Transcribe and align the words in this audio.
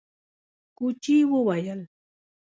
کوچي 0.77 1.17
وويل: 1.31 1.81